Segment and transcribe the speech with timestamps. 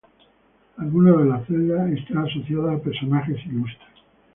[0.77, 3.97] Algunas de las celdas están asociadas a personajes ilustres.